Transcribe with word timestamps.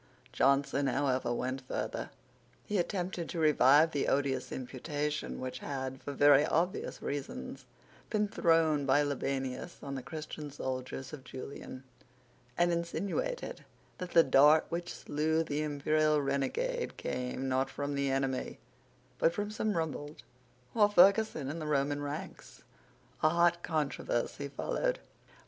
Johnson, 0.33 0.87
however, 0.87 1.31
went 1.31 1.61
further. 1.61 2.09
He 2.65 2.79
attempted 2.79 3.29
to 3.29 3.39
revive 3.39 3.91
the 3.91 4.07
odious 4.07 4.51
imputation 4.51 5.39
which 5.39 5.59
had, 5.59 6.01
for 6.01 6.11
very 6.11 6.43
obvious 6.43 7.03
reasons, 7.03 7.65
been 8.09 8.27
thrown 8.27 8.87
by 8.87 9.03
Libanius 9.03 9.77
on 9.83 9.93
the 9.93 10.01
Christian 10.01 10.49
soldiers 10.49 11.13
of 11.13 11.23
Julian, 11.23 11.83
and 12.57 12.71
insinuated 12.71 13.63
that 13.99 14.09
the 14.13 14.23
dart 14.23 14.65
which 14.69 14.91
slew 14.91 15.43
the 15.43 15.61
imperial 15.61 16.19
renegade 16.19 16.97
came, 16.97 17.47
not 17.47 17.69
from 17.69 17.93
the 17.93 18.09
enemy, 18.09 18.57
but 19.19 19.31
from 19.31 19.51
some 19.51 19.77
Rumbold 19.77 20.23
or 20.73 20.89
Ferguson 20.89 21.47
in 21.47 21.59
the 21.59 21.67
Roman 21.67 22.01
ranks. 22.01 22.63
A 23.21 23.29
hot 23.29 23.61
controversy 23.61 24.47
followed. 24.47 24.97